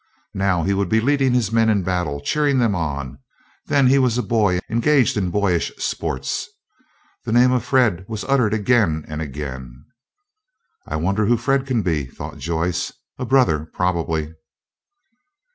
[0.33, 3.19] Now he would be leading his men in battle, cheering them on.
[3.67, 6.49] Then he was a boy, engaged in boyish sports.
[7.23, 9.85] The name of Fred was uttered again and again.
[10.87, 14.33] "I wonder who Fred can be?" thought Joyce; "a brother, probably."